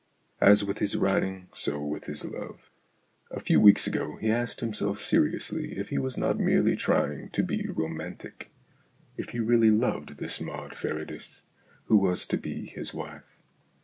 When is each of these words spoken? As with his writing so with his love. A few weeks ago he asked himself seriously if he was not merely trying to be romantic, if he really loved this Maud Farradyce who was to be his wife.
As 0.39 0.63
with 0.63 0.79
his 0.79 0.97
writing 0.97 1.47
so 1.53 1.85
with 1.85 2.05
his 2.05 2.25
love. 2.25 2.71
A 3.29 3.39
few 3.39 3.61
weeks 3.61 3.85
ago 3.85 4.15
he 4.15 4.31
asked 4.31 4.59
himself 4.59 4.99
seriously 4.99 5.77
if 5.77 5.89
he 5.89 5.99
was 5.99 6.17
not 6.17 6.39
merely 6.39 6.75
trying 6.75 7.29
to 7.29 7.43
be 7.43 7.67
romantic, 7.67 8.49
if 9.15 9.29
he 9.29 9.39
really 9.39 9.69
loved 9.69 10.17
this 10.17 10.41
Maud 10.41 10.73
Farradyce 10.75 11.43
who 11.85 11.97
was 11.97 12.25
to 12.25 12.37
be 12.39 12.65
his 12.65 12.95
wife. 12.95 13.37